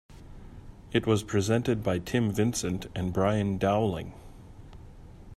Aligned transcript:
It 0.91 1.05
was 1.05 1.21
presented 1.21 1.83
by 1.83 1.99
Tim 1.99 2.31
Vincent 2.31 2.87
and 2.95 3.13
Brian 3.13 3.59
Dowling. 3.59 4.15